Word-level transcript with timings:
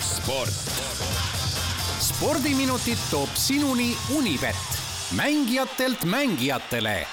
sport. 0.00 0.56
spordiminutid 2.00 2.98
toob 3.10 3.28
sinuni 3.34 3.96
Unibet, 4.16 4.56
mängijatelt 5.16 6.04
mängijatele 6.04 7.06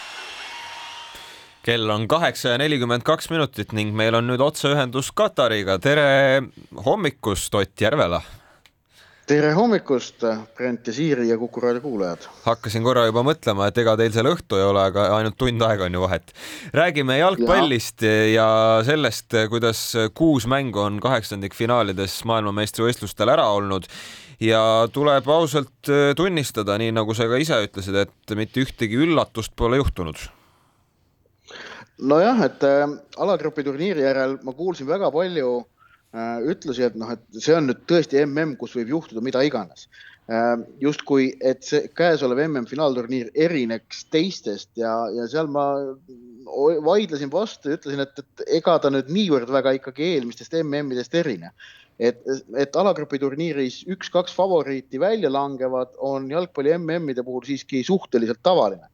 kell 1.66 1.90
on 1.90 2.08
kaheksa 2.08 2.50
ja 2.50 2.58
nelikümmend 2.62 3.02
kaks 3.02 3.30
minutit 3.34 3.72
ning 3.74 3.96
meil 3.98 4.14
on 4.14 4.28
nüüd 4.30 4.42
otseühendus 4.42 5.12
Katariga. 5.12 5.80
tere 5.80 6.44
hommikust, 6.86 7.56
Ott 7.56 7.82
Järvela 7.82 8.22
tere 9.26 9.52
hommikust, 9.58 10.22
Brent 10.58 10.86
ja 10.86 10.94
Siiri 10.94 11.30
ja 11.30 11.38
Kuku 11.38 11.62
raadio 11.62 11.82
kuulajad. 11.82 12.28
hakkasin 12.46 12.84
korra 12.86 13.08
juba 13.08 13.24
mõtlema, 13.26 13.68
et 13.70 13.80
ega 13.82 13.96
teil 13.98 14.14
seal 14.14 14.30
õhtu 14.30 14.60
ei 14.60 14.66
ole, 14.68 14.84
aga 14.92 15.08
ainult 15.18 15.38
tund 15.40 15.66
aega 15.66 15.88
on 15.88 15.98
ju 15.98 16.04
vahet. 16.04 16.34
räägime 16.74 17.18
jalgpallist 17.18 18.06
ja, 18.06 18.14
ja 18.36 18.48
sellest, 18.86 19.34
kuidas 19.50 19.82
kuus 20.14 20.46
mängu 20.48 20.84
on 20.84 21.02
kaheksandikfinaalides 21.02 22.20
maailmameistrivõistlustel 22.30 23.34
ära 23.34 23.50
olnud 23.58 23.90
ja 24.40 24.62
tuleb 24.94 25.30
ausalt 25.30 25.94
tunnistada, 26.16 26.78
nii 26.78 26.94
nagu 26.94 27.18
sa 27.18 27.26
ka 27.32 27.42
ise 27.42 27.64
ütlesid, 27.66 27.98
et 28.06 28.38
mitte 28.38 28.62
ühtegi 28.62 29.02
üllatust 29.08 29.56
pole 29.58 29.82
juhtunud 29.82 30.22
nojah, 31.98 32.44
et 32.46 32.62
äh, 32.68 32.92
alagrupi 33.18 33.64
turniiri 33.64 34.06
järel 34.06 34.38
ma 34.44 34.54
kuulsin 34.54 34.86
väga 34.86 35.10
palju 35.10 35.64
Äh, 35.64 35.75
ütlusi, 36.48 36.86
et 36.88 36.96
noh, 37.00 37.12
et 37.16 37.40
see 37.44 37.56
on 37.56 37.70
nüüd 37.70 37.82
tõesti 37.90 38.22
mm, 38.24 38.56
kus 38.60 38.76
võib 38.78 38.94
juhtuda 38.94 39.24
mida 39.26 39.42
iganes. 39.46 39.88
Äh, 40.32 40.56
justkui, 40.82 41.28
et 41.46 41.66
see 41.68 41.90
käesolev 41.94 42.40
mm 42.48 42.66
finaalturniir 42.70 43.28
erineks 43.36 44.08
teistest 44.14 44.72
ja, 44.80 44.94
ja 45.14 45.28
seal 45.30 45.52
ma 45.54 45.68
vaidlesin 46.86 47.30
vastu 47.34 47.70
ja 47.70 47.78
ütlesin, 47.78 48.02
et, 48.02 48.24
et 48.24 48.46
ega 48.60 48.78
ta 48.82 48.90
nüüd 48.94 49.12
niivõrd 49.14 49.52
väga 49.54 49.76
ikkagi 49.78 50.08
eelmistest 50.16 50.56
MM-idest 50.64 51.14
erine. 51.22 51.52
et, 52.00 52.18
et 52.58 52.76
alagrupi 52.76 53.20
turniiris 53.22 53.84
üks-kaks 53.88 54.34
favoriiti 54.36 55.00
välja 55.00 55.30
langevad, 55.32 55.94
on 56.04 56.26
jalgpalli 56.32 56.74
MM-ide 56.76 57.24
puhul 57.24 57.46
siiski 57.48 57.84
suhteliselt 57.84 58.42
tavaline 58.44 58.90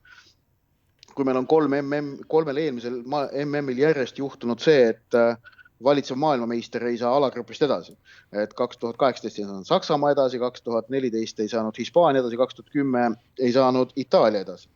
kui 1.15 1.25
meil 1.27 1.39
on 1.39 1.47
kolm 1.47 1.73
MM, 1.79 2.11
kolmel 2.31 2.59
eelmisel 2.61 3.01
MM-il 3.45 3.81
järjest 3.83 4.19
juhtunud 4.19 4.61
see, 4.63 4.91
et 4.93 5.17
äh, 5.17 5.35
valitsev 5.83 6.17
maailmameister 6.17 6.83
ei 6.87 6.97
saa 6.97 7.15
alagrupist 7.15 7.61
edasi. 7.61 7.97
et 8.43 8.53
kaks 8.53 8.77
tuhat 8.77 8.97
kaheksateist 8.97 9.39
ei 9.39 9.45
saanud 9.45 9.65
Saksamaa 9.65 10.11
edasi, 10.11 10.39
kaks 10.39 10.61
tuhat 10.61 10.89
neliteist 10.89 11.39
ei 11.39 11.47
saanud 11.47 11.77
Hispaania 11.77 12.21
edasi, 12.21 12.37
kaks 12.37 12.55
tuhat 12.55 12.69
kümme 12.69 13.11
ei 13.39 13.51
saanud 13.51 13.93
Itaalia 13.95 14.41
edasi. 14.41 14.69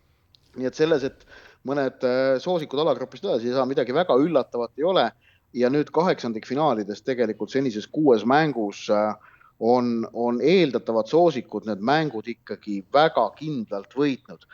nii 0.56 0.68
et 0.68 0.74
selles, 0.74 1.04
et 1.04 1.28
mõned 1.68 2.04
äh, 2.08 2.40
soosikud 2.40 2.80
alagrupist 2.80 3.26
edasi 3.26 3.50
ei 3.50 3.54
saa, 3.54 3.66
midagi 3.66 3.94
väga 3.94 4.18
üllatavat 4.18 4.72
ei 4.78 4.84
ole. 4.84 5.12
ja 5.56 5.70
nüüd 5.72 5.88
kaheksandikfinaalides 5.96 7.02
tegelikult 7.08 7.50
senises 7.50 7.86
kuues 7.88 8.26
mängus 8.28 8.90
äh, 8.92 9.14
on, 9.60 10.08
on 10.14 10.40
eeldatavad 10.44 11.08
soosikud 11.08 11.68
need 11.70 11.84
mängud 11.86 12.28
ikkagi 12.28 12.82
väga 12.94 13.30
kindlalt 13.40 13.96
võitnud. 13.96 14.46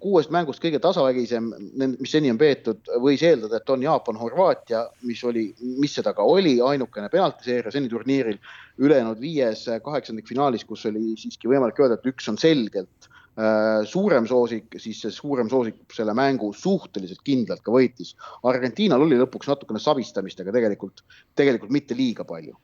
kuuest 0.00 0.30
mängust 0.32 0.62
kõige 0.64 0.78
tasavägisem, 0.80 1.50
mis 1.76 2.14
seni 2.14 2.30
on 2.32 2.38
peetud, 2.40 2.80
võis 3.04 3.20
eeldada, 3.20 3.58
et 3.60 3.70
on 3.70 3.82
Jaapan-Horvaatia, 3.84 4.86
mis 5.04 5.20
oli, 5.28 5.50
mis 5.60 5.92
seda 5.98 6.14
ka 6.16 6.24
oli, 6.24 6.56
ainukene 6.64 7.10
penaltiseeria 7.12 7.72
seni 7.74 7.92
turniiril. 7.92 8.38
ülejäänud 8.78 9.20
viies 9.20 9.66
kaheksandikfinaalis, 9.84 10.64
kus 10.64 10.86
oli 10.88 11.12
siiski 11.20 11.48
võimalik 11.48 11.78
öelda, 11.78 12.00
et 12.00 12.08
üks 12.08 12.28
on 12.32 12.40
selgelt 12.40 13.08
äh, 13.38 13.84
suurem 13.84 14.26
soosik, 14.26 14.80
siis 14.80 15.04
see 15.04 15.12
suurem 15.12 15.52
soosik 15.52 15.84
selle 15.92 16.16
mängu 16.16 16.52
suhteliselt 16.56 17.20
kindlalt 17.22 17.62
ka 17.62 17.70
võitis. 17.70 18.16
Argentiinal 18.42 19.04
oli 19.04 19.20
lõpuks 19.20 19.52
natukene 19.52 19.78
sabistamist, 19.78 20.40
aga 20.40 20.56
tegelikult, 20.56 21.04
tegelikult 21.36 21.76
mitte 21.76 21.94
liiga 21.94 22.24
palju 22.24 22.56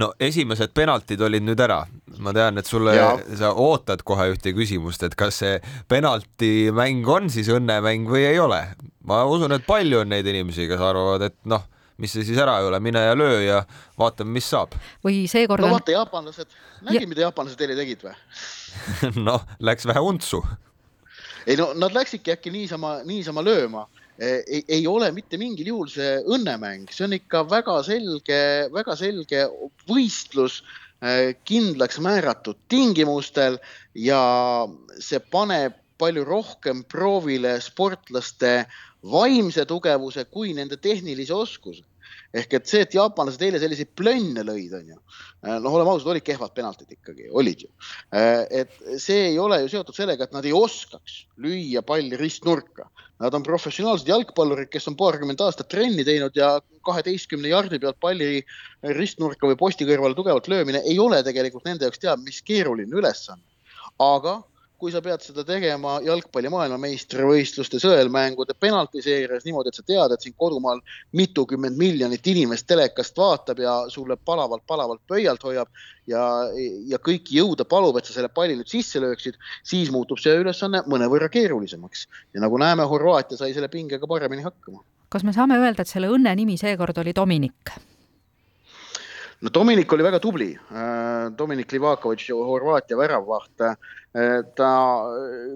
no 0.00 0.10
esimesed 0.22 0.72
penaltid 0.74 1.20
olid 1.22 1.44
nüüd 1.46 1.60
ära, 1.60 1.82
ma 2.22 2.32
tean, 2.36 2.58
et 2.58 2.68
sulle, 2.68 2.94
sa 3.38 3.52
ootad 3.60 4.02
kohe 4.06 4.30
ühte 4.32 4.54
küsimust, 4.56 5.04
et 5.06 5.14
kas 5.18 5.42
see 5.42 5.60
penaltimäng 5.90 7.06
on 7.10 7.30
siis 7.32 7.50
õnnemäng 7.52 8.08
või 8.10 8.26
ei 8.28 8.40
ole. 8.42 8.62
ma 9.04 9.24
usun, 9.28 9.52
et 9.52 9.66
palju 9.66 10.00
on 10.00 10.12
neid 10.14 10.26
inimesi, 10.26 10.68
kes 10.70 10.80
arvavad, 10.80 11.26
et 11.28 11.36
noh, 11.50 11.66
mis 12.00 12.10
see 12.10 12.26
siis 12.26 12.38
ära 12.42 12.56
ei 12.60 12.68
ole, 12.68 12.80
mine 12.82 13.02
ja 13.04 13.14
löö 13.14 13.40
ja 13.44 13.62
vaatame, 14.00 14.34
mis 14.34 14.48
saab. 14.50 14.74
või 15.04 15.24
seekord 15.30 15.62
no 15.62 15.74
vaata, 15.76 15.94
jaapanlased, 15.94 16.50
nägi 16.82 17.04
ja..., 17.04 17.10
mida 17.10 17.26
jaapanlased 17.28 17.60
eile 17.66 17.78
tegid 17.78 18.06
või 18.06 18.14
noh, 19.28 19.44
läks 19.62 19.86
vähe 19.86 20.02
untsu. 20.02 20.42
Ei 21.46 21.56
no 21.60 21.72
nad 21.76 21.94
läksidki 21.94 22.32
äkki 22.34 22.52
niisama, 22.54 22.98
niisama 23.04 23.44
lööma. 23.44 23.84
Ei, 24.18 24.62
ei 24.68 24.86
ole 24.86 25.10
mitte 25.10 25.38
mingil 25.40 25.72
juhul 25.72 25.88
see 25.90 26.20
õnnemäng, 26.30 26.86
see 26.94 27.06
on 27.08 27.16
ikka 27.16 27.42
väga 27.50 27.80
selge, 27.82 28.40
väga 28.70 28.94
selge 28.96 29.40
võistlus 29.90 30.60
äh, 31.02 31.32
kindlaks 31.42 31.98
määratud 31.98 32.60
tingimustel 32.70 33.58
ja 33.98 34.20
see 35.02 35.18
paneb 35.34 35.74
palju 35.98 36.22
rohkem 36.26 36.84
proovile 36.90 37.56
sportlaste 37.62 38.54
vaimse 39.10 39.66
tugevuse 39.66 40.24
kui 40.30 40.54
nende 40.54 40.78
tehnilise 40.78 41.34
oskuse 41.34 41.82
ehk 42.34 42.56
et 42.58 42.70
see, 42.70 42.82
et 42.84 42.96
jaapanlased 42.96 43.42
eile 43.46 43.60
selliseid 43.62 43.92
plönne 43.98 44.42
lõid, 44.46 44.72
on 44.74 44.90
ju, 44.94 44.98
äh, 45.44 45.58
noh, 45.62 45.70
oleme 45.70 45.92
ausad, 45.92 46.10
olid 46.12 46.26
kehvad 46.26 46.54
penaltid 46.56 46.90
ikkagi, 46.96 47.28
olid 47.30 47.64
ju. 47.66 47.70
Äh, 48.14 48.42
et 48.62 49.00
see 49.02 49.30
ei 49.30 49.38
ole 49.38 49.60
ju 49.62 49.70
seotud 49.76 49.96
sellega, 49.96 50.26
et 50.26 50.34
nad 50.34 50.46
ei 50.46 50.54
oskaks 50.56 51.24
lüüa 51.40 51.84
palli 51.86 52.18
ristnurka. 52.20 52.88
Nad 53.22 53.36
on 53.38 53.44
professionaalsed 53.46 54.08
jalgpallurid, 54.10 54.68
kes 54.72 54.88
on 54.90 54.96
paarkümmend 54.98 55.40
aastat 55.44 55.70
trenni 55.70 56.02
teinud 56.06 56.34
ja 56.34 56.56
kaheteistkümne 56.84 57.52
jardi 57.52 57.78
pealt 57.80 58.00
palli 58.02 58.42
ristnurka 58.98 59.46
või 59.48 59.58
posti 59.60 59.86
kõrvale 59.86 60.18
tugevalt 60.18 60.50
löömine 60.50 60.82
ei 60.82 60.98
ole 60.98 61.22
tegelikult 61.24 61.68
nende 61.68 61.86
jaoks 61.86 62.02
teab 62.02 62.24
mis 62.26 62.42
keeruline 62.42 62.90
ülesanne. 62.98 63.44
aga 64.02 64.40
kui 64.78 64.92
sa 64.92 65.00
pead 65.00 65.22
seda 65.22 65.44
tegema 65.46 65.94
jalgpalli 66.04 66.50
maailmameistrivõistluste 66.52 67.78
sõelmängude 67.82 68.56
penaltiseerias 68.60 69.46
niimoodi, 69.46 69.70
et 69.70 69.78
sa 69.78 69.84
tead, 69.86 70.12
et 70.12 70.24
siin 70.24 70.34
kodumaal 70.36 70.82
mitukümmend 71.16 71.78
miljonit 71.80 72.26
inimest 72.32 72.66
telekast 72.66 73.16
vaatab 73.18 73.62
ja 73.62 73.76
sulle 73.92 74.16
palavalt-palavalt 74.16 75.04
pöialt 75.08 75.46
hoiab 75.46 75.70
ja, 76.10 76.24
ja 76.90 76.98
kõiki 76.98 77.38
jõuda 77.38 77.66
palub, 77.68 77.96
et 77.98 78.10
sa 78.10 78.16
selle 78.16 78.32
palli 78.34 78.58
nüüd 78.58 78.70
sisse 78.70 79.00
lööksid, 79.02 79.38
siis 79.62 79.94
muutub 79.94 80.20
see 80.22 80.34
ülesanne 80.42 80.82
mõnevõrra 80.90 81.30
keerulisemaks. 81.32 82.06
ja 82.34 82.44
nagu 82.44 82.58
näeme, 82.58 82.84
Horvaatia 82.90 83.38
sai 83.38 83.54
selle 83.54 83.70
pingega 83.72 84.06
paremini 84.10 84.42
hakkama. 84.42 84.82
kas 85.08 85.24
me 85.24 85.32
saame 85.32 85.58
öelda, 85.62 85.82
et 85.82 85.88
selle 85.88 86.10
õnne 86.10 86.34
nimi 86.36 86.58
seekord 86.58 86.98
oli 86.98 87.14
Dominik? 87.14 87.76
No 89.44 89.52
Dominik 89.52 89.92
oli 89.92 90.04
väga 90.04 90.20
tubli. 90.22 90.52
Äh, 90.72 91.30
Dominik 91.38 91.72
Livakovitš, 91.72 92.30
Horvaatia 92.32 92.96
väravvaht. 92.98 93.60
Äh, 93.60 94.40
ta 94.56 94.70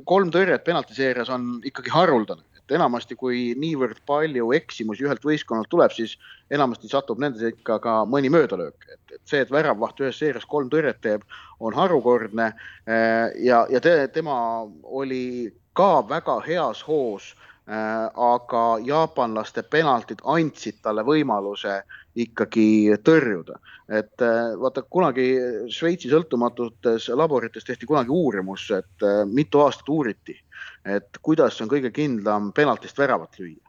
kolm 0.09 0.33
tõrjet 0.35 0.65
penaltiseerias 0.67 1.31
on 1.33 1.59
ikkagi 1.67 1.93
haruldane, 1.95 2.43
et 2.59 2.75
enamasti, 2.77 3.17
kui 3.17 3.55
niivõrd 3.59 4.03
palju 4.09 4.51
eksimusi 4.59 5.07
ühelt 5.07 5.25
võistkonnalt 5.25 5.71
tuleb, 5.73 5.95
siis 5.95 6.17
enamasti 6.53 6.91
satub 6.91 7.23
nende 7.23 7.41
sekka 7.41 7.79
ka 7.85 8.01
mõni 8.11 8.33
möödalöök, 8.35 8.89
et, 8.91 9.01
et 9.15 9.23
see, 9.25 9.45
et 9.45 9.53
väravvaht 9.55 10.03
ühes 10.03 10.19
seerias 10.21 10.49
kolm 10.49 10.69
tõrjet 10.73 11.01
teeb, 11.05 11.25
on 11.61 11.77
harukordne. 11.79 12.53
Äh, 12.85 13.31
ja, 13.47 13.65
ja 13.73 13.81
te, 13.85 13.95
tema 14.13 14.67
oli 14.83 15.53
ka 15.79 16.03
väga 16.11 16.41
heas 16.45 16.83
hoos 16.83 17.33
aga 17.69 18.63
jaapanlaste 18.81 19.63
penaltid 19.69 20.23
andsid 20.25 20.79
talle 20.83 21.03
võimaluse 21.05 21.83
ikkagi 22.17 22.97
tõrjuda. 23.05 23.59
et 23.89 24.21
äh, 24.21 24.53
vaata 24.61 24.83
kunagi 24.83 25.25
Šveitsi 25.73 26.11
sõltumatutes 26.13 27.07
laborites 27.17 27.65
tehti 27.65 27.87
kunagi 27.87 28.13
uurimus, 28.13 28.67
et 28.71 29.05
äh, 29.05 29.23
mitu 29.25 29.63
aastat 29.65 29.89
uuriti, 29.89 30.37
et 30.85 31.19
kuidas 31.23 31.61
on 31.61 31.69
kõige 31.69 31.91
kindlam 31.93 32.53
penaltist 32.53 32.99
väravat 32.99 33.39
lüüa 33.39 33.65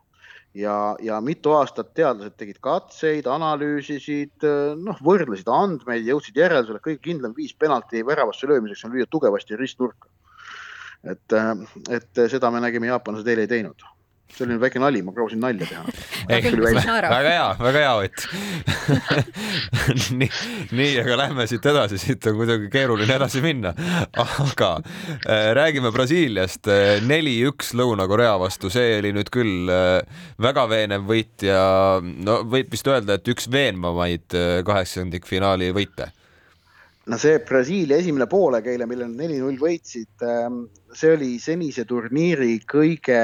ja, 0.54 0.96
ja 1.00 1.22
mitu 1.22 1.54
aastat 1.56 1.94
teadlased 1.94 2.36
tegid 2.36 2.59
katseid, 2.59 3.28
analüüsisid, 3.32 4.36
äh, 4.44 4.73
noh, 4.76 5.00
võrdlesid 5.03 5.47
andmeid, 5.47 6.08
jõudsid 6.08 6.40
järeldusele, 6.40 6.84
kõige 6.84 7.03
kindlam 7.12 7.35
viis 7.38 7.53
penalti 7.53 8.03
väravasse 8.06 8.47
löömiseks 8.47 8.84
on 8.85 8.96
lüüa 8.96 9.08
tugevasti 9.12 9.59
ristnurka. 9.59 10.09
et, 11.03 11.32
et 11.90 12.28
seda 12.28 12.52
me 12.52 12.59
nägime, 12.59 12.91
jaapanlased 12.91 13.28
eile 13.28 13.47
ei 13.47 13.56
teinud 13.56 13.88
see 14.35 14.46
oli 14.46 14.55
nüüd 14.55 14.64
väike 14.64 14.81
nali, 14.81 15.02
ma 15.05 15.14
proovisin 15.16 15.41
nalja 15.43 15.67
teha. 15.67 15.84
väga 16.29 17.31
hea, 17.34 17.47
väga 17.59 17.84
hea, 17.84 17.93
Ott 17.99 18.26
nii, 20.20 20.29
nii, 20.76 20.91
aga 21.03 21.17
lähme 21.23 21.47
siit 21.49 21.66
edasi, 21.72 21.99
siit 22.02 22.28
on 22.29 22.37
kuidagi 22.40 22.70
keeruline 22.73 23.17
edasi 23.17 23.41
minna. 23.43 23.73
aga 24.20 24.72
äh, 24.79 25.49
räägime 25.58 25.91
Brasiiliast. 25.96 26.70
neli-üks 27.09 27.73
Lõuna-Korea 27.78 28.37
vastu, 28.41 28.72
see 28.73 28.99
oli 28.99 29.14
nüüd 29.16 29.31
küll 29.34 29.72
äh, 29.73 29.99
väga 30.41 30.67
veenev 30.72 31.09
võit 31.09 31.47
ja 31.47 31.64
no 32.02 32.41
võib 32.47 32.72
vist 32.73 32.87
öelda, 32.87 33.20
et 33.20 33.34
üks 33.34 33.49
veenvamaid 33.52 34.37
äh, 34.37 34.61
kaheksandikfinaali 34.67 35.73
võite 35.75 36.11
no 37.09 37.17
see 37.17 37.40
Brasiilia 37.46 37.97
esimene 37.99 38.28
poolaeg 38.29 38.67
eile, 38.70 38.85
mille 38.90 39.08
nad 39.08 39.23
neli-null 39.23 39.58
võitsid, 39.61 40.11
ähm, 40.25 40.61
see 40.93 41.16
oli 41.16 41.32
senise 41.41 41.85
turniiri 41.90 42.59
kõige 42.70 43.22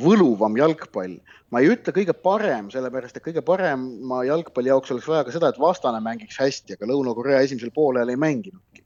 võluvam 0.00 0.56
jalgpall. 0.58 1.18
ma 1.50 1.60
ei 1.60 1.70
ütle 1.72 1.92
kõige 1.94 2.14
parem, 2.14 2.68
sellepärast 2.70 3.16
et 3.16 3.24
kõige 3.24 3.42
parema 3.42 4.20
jalgpalli 4.26 4.70
jaoks 4.70 4.92
oleks 4.94 5.08
vaja 5.08 5.24
ka 5.26 5.32
seda, 5.34 5.48
et 5.50 5.58
vastane 5.58 6.00
mängiks 6.04 6.38
hästi, 6.38 6.76
aga 6.76 6.86
Lõuna-Korea 6.90 7.40
esimesel 7.42 7.72
poolel 7.74 8.08
ei 8.08 8.20
mänginudki. 8.20 8.84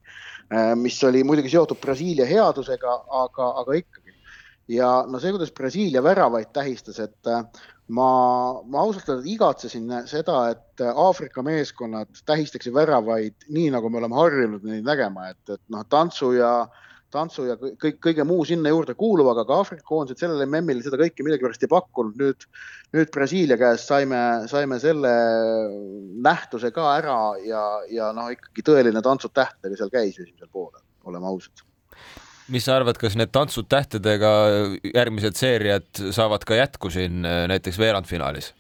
mis 0.77 1.03
oli 1.05 1.25
muidugi 1.25 1.51
seotud 1.51 1.81
Brasiilia 1.81 2.27
headusega, 2.29 2.95
aga, 3.25 3.51
aga 3.63 3.79
ikkagi. 3.81 4.15
ja 4.69 5.05
no 5.09 5.21
see, 5.21 5.33
kuidas 5.33 5.53
Brasiilia 5.53 6.03
väravaid 6.03 6.53
tähistas, 6.53 7.01
et 7.01 7.33
ma, 7.89 8.09
ma 8.65 8.81
ausalt 8.81 9.09
öeldes 9.09 9.29
igatsesin 9.35 9.91
seda, 10.09 10.39
et 10.55 10.85
Aafrika 10.95 11.43
meeskonnad 11.43 12.09
tähistaksid 12.27 12.75
väravaid 12.75 13.49
nii, 13.49 13.71
nagu 13.75 13.91
me 13.91 14.01
oleme 14.01 14.17
harjunud 14.21 14.65
neid 14.65 14.87
nägema, 14.87 15.31
et, 15.35 15.43
et 15.49 15.63
noh, 15.73 15.85
tantsu 15.91 16.33
ja, 16.39 16.55
tantsu 17.15 17.47
ja 17.49 17.57
kõik, 17.59 18.01
kõige 18.03 18.27
muu 18.29 18.45
sinna 18.49 18.73
juurde 18.73 18.97
kuuluv, 18.99 19.31
aga 19.33 19.47
ka 19.49 19.61
Aafrika 19.61 19.87
koondised 19.89 20.23
sellele 20.23 20.47
MM-il 20.49 20.83
seda 20.85 20.99
kõike 21.01 21.27
millegipärast 21.27 21.67
ei 21.67 21.73
pakkunud. 21.73 22.17
nüüd, 22.21 22.49
nüüd 22.97 23.13
Brasiilia 23.15 23.59
käest 23.61 23.91
saime, 23.91 24.19
saime 24.51 24.81
selle 24.83 25.13
nähtuse 26.27 26.73
ka 26.75 26.89
ära 26.99 27.21
ja, 27.47 27.63
ja 27.91 28.11
noh, 28.17 28.33
ikkagi 28.35 28.67
tõeline 28.67 29.03
tantsud 29.05 29.35
tähtedega 29.35 29.79
seal 29.81 29.95
käis 29.95 30.19
esimesel 30.19 30.51
poolel, 30.51 30.83
oleme 31.07 31.31
ausad 31.31 31.65
mis 32.53 32.67
sa 32.67 32.77
arvad, 32.77 32.99
kas 33.01 33.17
need 33.17 33.33
tantsud 33.33 33.69
tähtedega 33.73 34.31
järgmised 34.91 35.39
seeriad 35.39 35.87
saavad 36.13 36.45
ka 36.45 36.59
jätku 36.59 36.91
siin 36.93 37.25
äh, 37.25 37.47
näiteks 37.49 37.79
veerandfinaalis? 37.81 38.53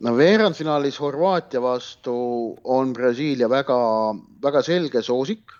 no 0.00 0.14
veerandfinaalis 0.16 1.00
Horvaatia 1.00 1.60
vastu 1.62 2.14
on 2.64 2.92
Brasiilia 2.96 3.50
väga, 3.50 3.78
väga 4.42 4.62
selge 4.64 5.02
soosik, 5.04 5.52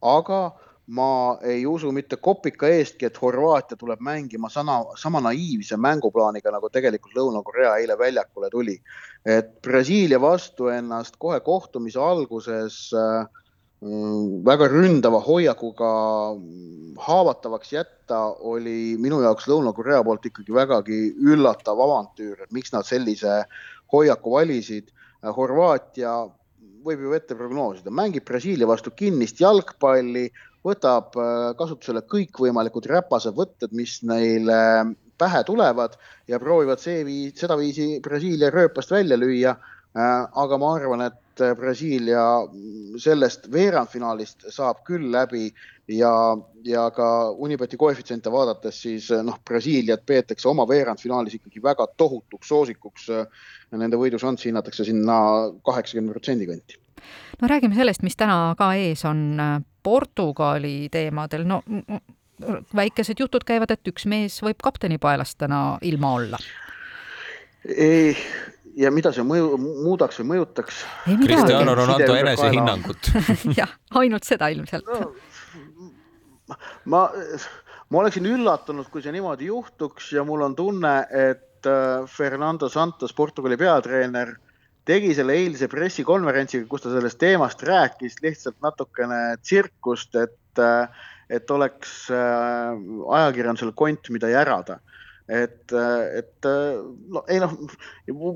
aga 0.00 0.40
ma 0.86 1.38
ei 1.46 1.66
usu 1.66 1.92
mitte 1.94 2.16
kopika 2.16 2.68
eestki, 2.68 3.06
et 3.06 3.20
Horvaatia 3.22 3.76
tuleb 3.78 4.00
mängima 4.02 4.50
sama, 4.50 4.80
sama 4.98 5.20
naiivse 5.22 5.76
mänguplaaniga, 5.78 6.50
nagu 6.50 6.70
tegelikult 6.70 7.14
Lõuna-Korea 7.16 7.76
eile 7.80 7.98
väljakule 7.98 8.50
tuli. 8.50 8.80
et 9.24 9.62
Brasiilia 9.62 10.18
vastu 10.20 10.66
ennast 10.68 11.14
kohe 11.18 11.38
kohtumise 11.40 12.00
alguses 12.02 12.90
äh, 12.92 13.28
väga 14.46 14.68
ründava 14.70 15.18
hoiakuga 15.22 15.90
haavatavaks 17.02 17.72
jätta 17.72 18.18
oli 18.40 18.96
minu 18.98 19.20
jaoks 19.22 19.48
Lõuna-Korea 19.50 20.04
poolt 20.06 20.26
ikkagi 20.26 20.54
vägagi 20.54 21.00
üllatav 21.18 21.80
avantüür, 21.82 22.42
et 22.42 22.52
miks 22.52 22.72
nad 22.72 22.86
sellise 22.86 23.42
hoiaku 23.92 24.36
valisid. 24.36 24.92
Horvaatia 25.22 26.14
võib 26.82 27.02
ju 27.02 27.12
ette 27.14 27.34
prognoosida, 27.38 27.90
mängib 27.90 28.24
Brasiilia 28.26 28.66
vastu 28.66 28.90
kinnist 28.94 29.40
jalgpalli, 29.42 30.28
võtab 30.66 31.16
äh, 31.18 31.52
kasutusele 31.58 32.04
kõikvõimalikud 32.10 32.86
räpased 32.90 33.36
võtted, 33.38 33.72
mis 33.76 34.00
neile 34.06 34.58
pähe 35.18 35.42
tulevad 35.46 35.96
ja 36.28 36.40
proovivad 36.42 36.82
seeviisi, 36.82 37.36
sedaviisi 37.38 37.88
Brasiilia 38.02 38.50
rööpast 38.50 38.90
välja 38.94 39.18
lüüa. 39.18 39.56
Äh, 39.92 40.12
aga 40.44 40.58
ma 40.58 40.74
arvan, 40.76 41.06
et 41.08 41.22
et 41.32 41.56
Brasiilia 41.58 42.22
sellest 43.00 43.48
veerandfinaalist 43.52 44.48
saab 44.52 44.82
küll 44.86 45.10
läbi 45.12 45.48
ja, 45.88 46.12
ja 46.64 46.84
ka 46.94 47.30
Unibeti 47.30 47.78
koefitsiente 47.80 48.32
vaadates, 48.32 48.82
siis 48.82 49.08
noh, 49.24 49.38
Brasiiliat 49.48 50.04
peetakse 50.06 50.48
oma 50.48 50.66
veerandfinaalis 50.68 51.38
ikkagi 51.38 51.62
väga 51.62 51.86
tohutuks 51.96 52.48
soosikuks. 52.48 53.08
Nende 53.72 53.96
võidušanssi 53.96 54.50
hinnatakse 54.50 54.84
sinna 54.84 55.18
kaheksakümne 55.64 56.12
protsendi 56.12 56.46
kanti. 56.46 56.78
no 57.40 57.48
räägime 57.48 57.74
sellest, 57.74 58.02
mis 58.02 58.16
täna 58.16 58.54
ka 58.58 58.74
ees 58.76 59.04
on 59.08 59.40
Portugali 59.82 60.88
teemadel, 60.92 61.46
no 61.48 61.62
väikesed 62.74 63.20
jutud 63.20 63.44
käivad, 63.46 63.70
et 63.70 63.92
üks 63.92 64.06
mees 64.10 64.40
võib 64.42 64.58
kapteni 64.62 64.98
paelast 65.02 65.38
täna 65.38 65.78
ilma 65.86 66.14
olla 66.16 66.40
ja 68.76 68.90
mida 68.94 69.12
see 69.14 69.24
mõju, 69.26 69.56
muudaks 69.60 70.20
või 70.22 70.28
mõjutaks? 70.32 70.82
Cristiano 71.22 71.74
Ronaldo 71.76 72.14
enesehinnangut 72.18 73.10
jah, 73.60 73.72
ainult 74.00 74.26
seda 74.28 74.48
ilmselt 74.52 74.88
no,. 74.88 75.12
ma, 76.90 77.02
ma 77.12 78.02
oleksin 78.02 78.26
üllatunud, 78.32 78.88
kui 78.92 79.04
see 79.04 79.14
niimoodi 79.14 79.50
juhtuks 79.50 80.12
ja 80.16 80.24
mul 80.28 80.46
on 80.48 80.56
tunne, 80.58 80.94
et 81.10 81.68
äh, 81.68 82.08
Fernando 82.08 82.70
Santos, 82.72 83.14
Portugali 83.16 83.58
peatreener, 83.60 84.34
tegi 84.88 85.14
selle 85.14 85.36
eilse 85.38 85.68
pressikonverentsiga, 85.70 86.66
kus 86.70 86.84
ta 86.84 86.92
sellest 86.94 87.20
teemast 87.22 87.62
rääkis, 87.66 88.18
lihtsalt 88.24 88.58
natukene 88.64 89.38
tsirkust, 89.42 90.16
et, 90.18 90.62
äh, 90.62 91.04
et 91.32 91.50
oleks 91.50 92.06
äh, 92.10 92.72
ajakirjandusel 93.18 93.74
kont, 93.78 94.10
mida 94.14 94.32
järada 94.32 94.80
et, 95.28 95.72
et 95.72 96.48
no 97.14 97.22
ei 97.30 97.38
noh, 97.42 97.54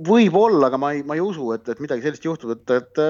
võib-olla, 0.07 0.69
aga 0.69 0.79
ma 0.81 0.93
ei, 0.95 1.03
ma 1.07 1.17
ei 1.17 1.23
usu, 1.25 1.49
et, 1.57 1.69
et 1.69 1.83
midagi 1.83 2.05
sellist 2.05 2.27
juhtub, 2.27 2.55
et, 2.55 2.73
et 2.77 3.01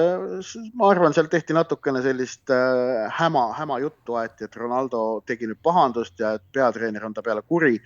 ma 0.77 0.91
arvan, 0.91 1.15
seal 1.15 1.29
tehti 1.31 1.55
natukene 1.55 2.01
sellist 2.05 2.53
äh, 2.53 3.05
häma, 3.19 3.47
häma 3.57 3.79
juttu 3.83 4.17
aeti, 4.19 4.47
et 4.47 4.59
Ronaldo 4.59 5.21
tegi 5.29 5.49
nüüd 5.49 5.61
pahandust 5.63 6.19
ja 6.23 6.35
et 6.37 6.45
peatreener 6.53 7.05
on 7.07 7.15
ta 7.15 7.23
peale 7.25 7.45
kuri. 7.47 7.77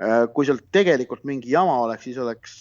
Äh, 0.00 0.26
kui 0.32 0.46
seal 0.48 0.60
tegelikult 0.72 1.26
mingi 1.28 1.50
jama 1.52 1.74
oleks, 1.84 2.06
siis 2.08 2.18
oleks, 2.18 2.54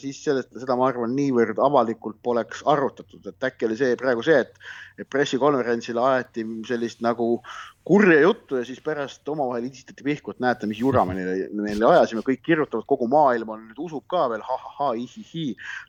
siis 0.00 0.20
sellest, 0.22 0.52
seda 0.54 0.76
ma 0.78 0.86
arvan, 0.88 1.16
niivõrd 1.18 1.58
avalikult 1.60 2.20
poleks 2.24 2.62
arutatud, 2.70 3.26
et 3.26 3.46
äkki 3.48 3.66
oli 3.66 3.78
see 3.80 3.96
praegu 3.98 4.22
see, 4.24 4.38
et, 4.44 4.54
et 5.02 5.08
pressikonverentsil 5.10 5.98
aeti 5.98 6.46
sellist 6.68 7.02
nagu 7.04 7.40
kurja 7.86 8.20
juttu 8.20 8.56
ja 8.58 8.64
siis 8.66 8.80
pärast 8.82 9.28
omavahel 9.30 9.68
idistati 9.68 10.02
pihku, 10.02 10.32
et 10.34 10.40
näete, 10.42 10.66
mis 10.66 10.80
jura 10.82 11.04
me 11.06 11.14
neile, 11.14 11.46
neile 11.54 11.86
ajasime, 11.92 12.24
kõik 12.26 12.40
kirjutavad, 12.48 12.82
kogu 12.90 13.06
maailm 13.10 13.52
on 13.54 13.60
nüüd 13.68 13.78
usub 13.84 14.02
ka 14.10 14.24
veel 14.32 14.42
ha,, 14.42 14.56
ha-ha-ihihi. 14.64 15.44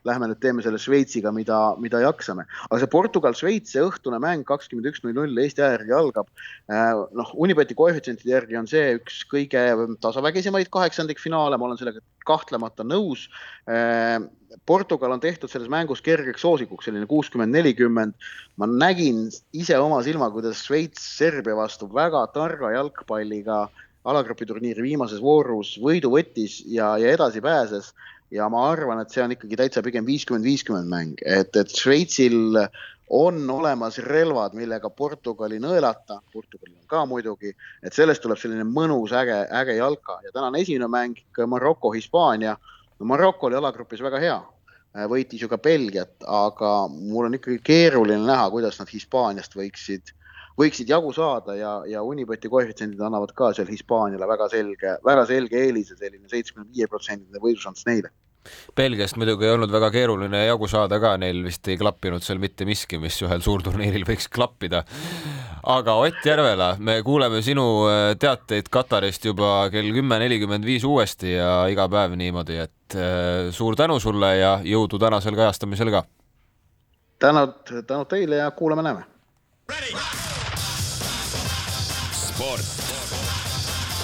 Lähme 0.05 0.29
nüüd 0.29 0.41
teeme 0.43 0.61
selle 0.65 0.77
Šveitsiga, 0.81 1.33
mida, 1.33 1.57
mida 1.81 2.03
jaksame. 2.03 2.45
aga 2.67 2.79
see 2.83 2.91
Portugal-Šveits, 2.93 3.73
see 3.73 3.81
õhtune 3.81 4.21
mäng 4.21 4.45
kakskümmend 4.45 4.91
üks 4.91 5.01
null 5.05 5.17
null 5.17 5.41
Eesti 5.41 5.65
aja 5.65 5.79
järgi 5.79 5.97
algab. 5.97 6.29
Äh, 6.69 6.93
noh, 7.17 7.33
Unibeti 7.33 7.77
koefitsientide 7.77 8.35
järgi 8.35 8.61
on 8.61 8.69
see 8.69 8.93
üks 8.99 9.23
kõige 9.33 9.65
tasavägisemaid 10.05 10.69
kaheksandikfinaale, 10.73 11.57
ma 11.57 11.71
olen 11.71 11.81
sellega 11.81 12.05
kahtlemata 12.29 12.85
nõus. 12.85 13.25
Portugal 14.65 15.11
on 15.11 15.19
tehtud 15.19 15.51
selles 15.51 15.69
mängus 15.69 16.01
kergeks 16.01 16.41
soosikuks, 16.41 16.87
selline 16.87 17.07
kuuskümmend, 17.07 17.51
nelikümmend. 17.55 18.13
ma 18.57 18.67
nägin 18.67 19.27
ise 19.53 19.77
oma 19.79 19.99
silmaga, 20.03 20.33
kuidas 20.37 20.63
Šveits 20.65 21.03
Serbia 21.17 21.55
vastu 21.55 21.89
väga 21.93 22.25
targa 22.33 22.71
jalgpalliga 22.71 23.67
alagrupiturniiri 24.07 24.85
viimases 24.85 25.21
voorus 25.21 25.75
võidu 25.83 26.11
võttis 26.13 26.61
ja, 26.65 26.95
ja 26.97 27.11
edasi 27.11 27.41
pääses. 27.41 27.93
ja 28.31 28.49
ma 28.51 28.65
arvan, 28.71 28.99
et 28.99 29.11
see 29.11 29.23
on 29.23 29.31
ikkagi 29.31 29.55
täitsa 29.55 29.83
pigem 29.83 30.05
viiskümmend, 30.05 30.43
viiskümmend 30.43 30.91
mäng, 30.91 31.21
et, 31.23 31.55
et 31.55 31.71
Šveitsil 31.71 32.57
on 33.09 33.49
olemas 33.49 33.99
relvad, 34.03 34.55
millega 34.55 34.89
Portugali 34.89 35.61
nõelata, 35.63 36.19
Portugalil 36.33 36.75
on 36.75 36.87
ka 36.91 37.05
muidugi, 37.07 37.53
et 37.83 37.95
sellest 37.95 38.23
tuleb 38.23 38.39
selline 38.39 38.65
mõnus, 38.67 39.13
äge, 39.15 39.37
äge 39.61 39.77
jalka. 39.77 40.19
Ja 40.25 40.33
tänane 40.35 40.59
esimene 40.59 40.89
mäng 40.91 41.21
Maroko, 41.47 41.93
Hispaania 41.95 42.57
no 42.99 43.09
Maroko 43.13 43.47
oli 43.47 43.57
alagrupis 43.59 44.03
väga 44.03 44.21
hea, 44.23 44.37
äh, 44.95 45.07
võitis 45.09 45.41
ju 45.41 45.49
ka 45.51 45.59
Belgiat, 45.61 46.15
aga 46.23 46.75
mul 46.91 47.29
on 47.29 47.39
ikkagi 47.39 47.59
keeruline 47.63 48.25
näha, 48.27 48.49
kuidas 48.53 48.79
nad 48.81 48.91
Hispaaniast 48.93 49.57
võiksid, 49.57 50.13
võiksid 50.57 50.89
jagu 50.89 51.13
saada 51.13 51.55
ja, 51.57 51.73
ja 51.89 52.03
Unibeti 52.03 52.49
koefitsiendid 52.49 53.01
annavad 53.01 53.33
ka 53.37 53.51
seal 53.57 53.69
Hispaaniale 53.69 54.29
väga 54.29 54.49
selge, 54.53 54.95
väga 55.05 55.27
selge 55.29 55.65
eelise, 55.65 55.97
selline 55.99 56.29
seitsmekümne 56.31 56.73
viie 56.73 56.89
protsendine 56.91 57.43
võidušanss 57.43 57.89
neile 57.89 58.13
Belgiast 58.77 59.17
muidugi 59.19 59.47
ei 59.47 59.53
olnud 59.55 59.71
väga 59.73 59.89
keeruline 59.93 60.43
jagu 60.45 60.69
saada 60.71 60.99
ka, 61.03 61.15
neil 61.21 61.41
vist 61.45 61.67
ei 61.71 61.77
klappinud 61.79 62.23
seal 62.23 62.39
mitte 62.41 62.67
miski, 62.67 62.99
mis 63.01 63.17
ühel 63.25 63.43
suurturniiril 63.43 64.05
võiks 64.07 64.29
klappida. 64.31 64.83
Aga 65.67 65.93
Ott 65.99 66.25
Järvela, 66.25 66.75
me 66.79 67.01
kuuleme 67.03 67.41
sinu 67.43 67.65
äh, 67.89 68.13
teateid 68.19 68.69
Katarist 68.71 69.25
juba 69.27 69.67
kell 69.71 69.91
kümme 69.95 70.19
nelikümmend 70.21 70.65
viis 70.65 70.85
uuesti 70.87 71.33
ja 71.33 71.65
iga 71.71 71.89
päev 71.91 72.15
niimoodi, 72.19 72.59
et 72.63 72.95
äh, 72.95 73.49
suur 73.51 73.75
tänu 73.75 73.99
sulle 73.99 74.31
ja 74.39 74.57
jõudu 74.63 74.99
tänasel 75.01 75.35
kajastamisel 75.35 75.91
ka. 75.91 76.03
tänud, 77.19 77.59
tänud 77.87 78.07
teile 78.07 78.43
ja 78.43 78.51
kuulame-näeme. 78.51 79.03
sport. 82.15 82.75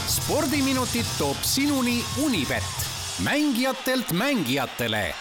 spordiminutid 0.07 1.07
toob 1.17 1.37
sinuni 1.41 2.01
Unibet 2.25 2.89
mängijatelt 3.23 4.11
mängijatele 4.11 5.13